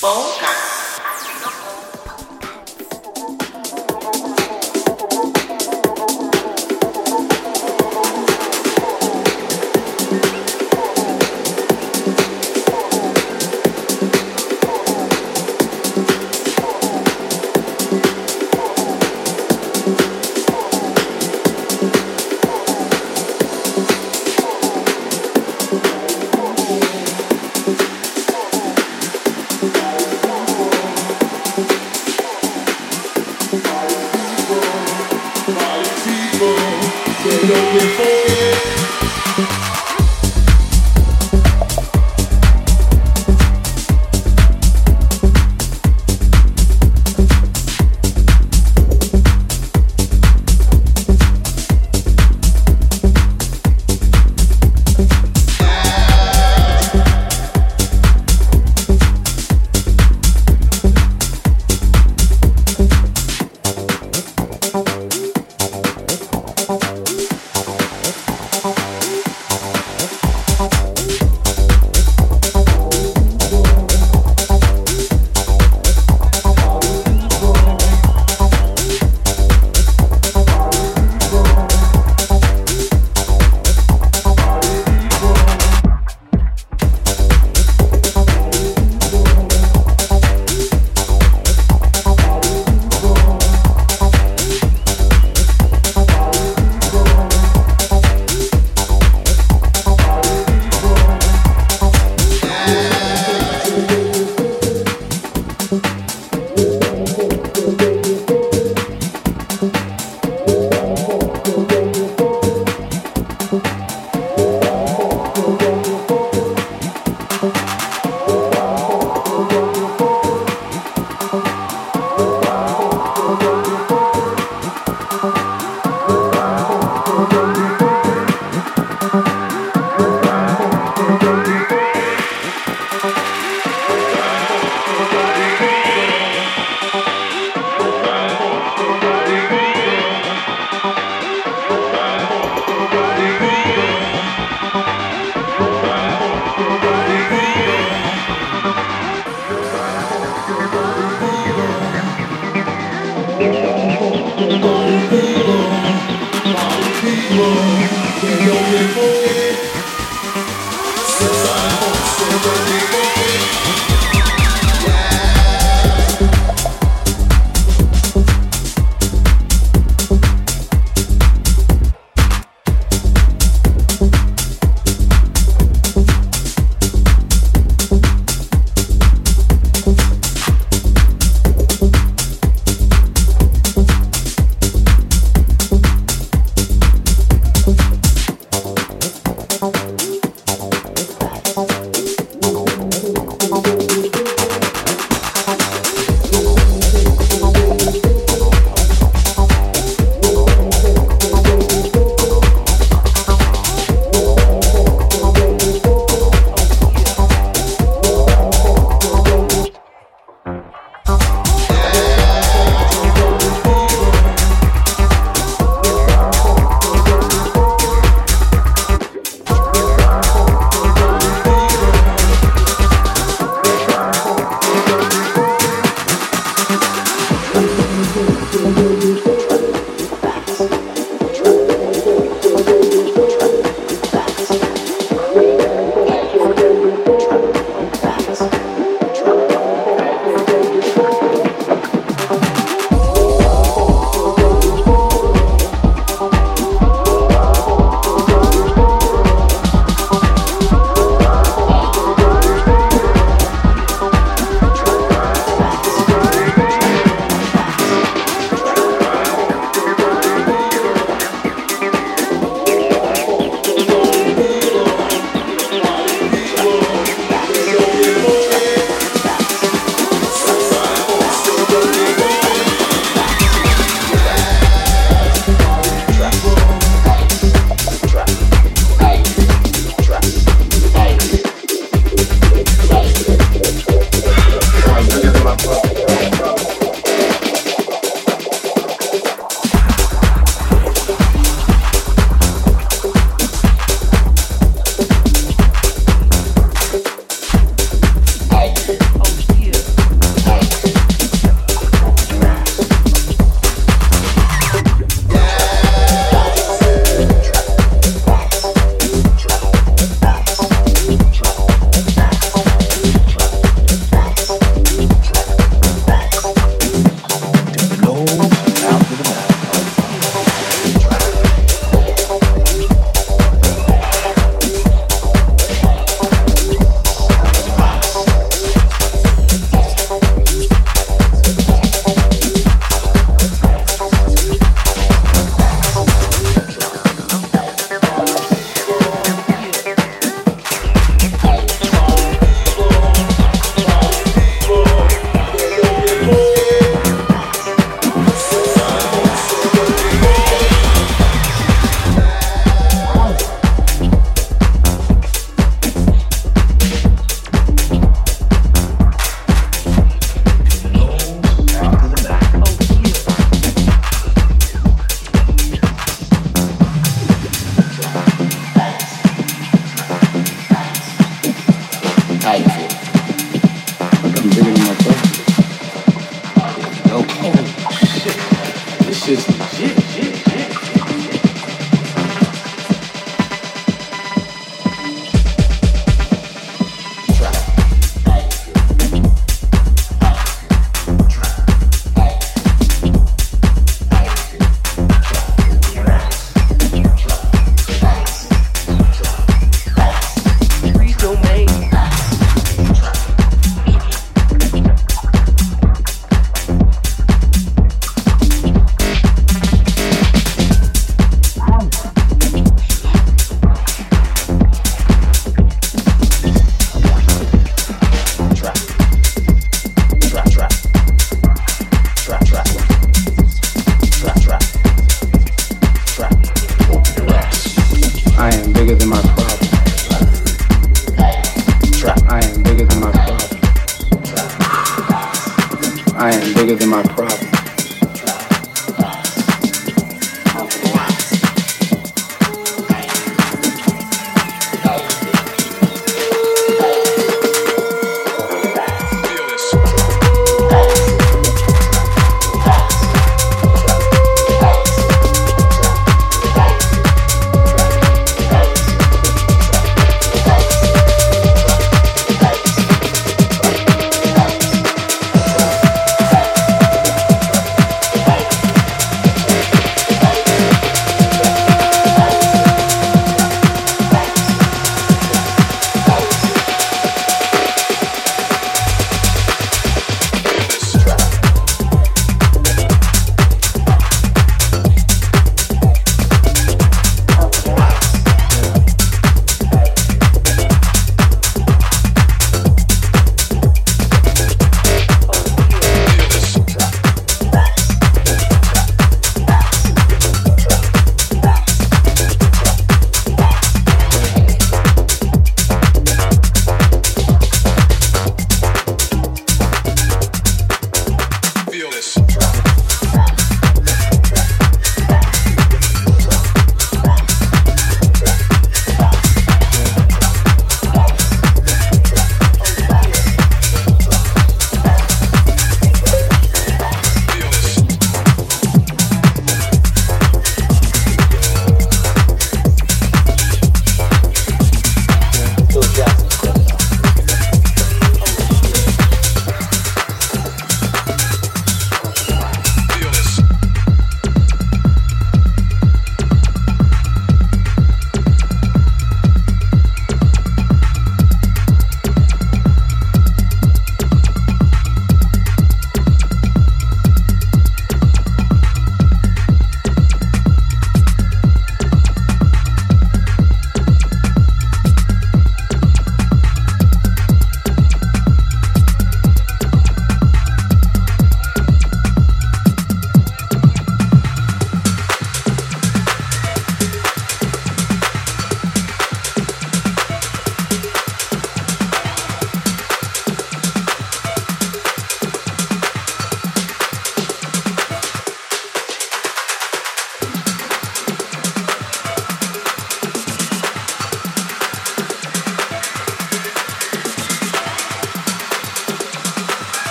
Four. 0.00 0.43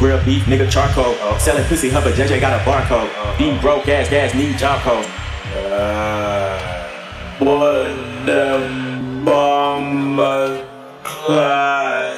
Grill 0.00 0.24
beef, 0.24 0.44
nigga 0.44 0.70
charcoal. 0.70 1.14
Uh, 1.20 1.36
selling 1.36 1.62
pussy 1.64 1.90
hubba, 1.90 2.10
JJ 2.12 2.40
got 2.40 2.58
a 2.58 2.64
barcode. 2.64 3.10
Uh, 3.18 3.36
Being 3.36 3.60
broke 3.60 3.86
ass, 3.86 4.08
gas 4.08 4.34
need 4.34 4.56
job 4.56 4.80
code. 4.80 5.04
Uh, 5.54 6.88
what 7.38 7.84
the 8.24 9.22
bomber 9.22 10.66
class. 11.04 12.09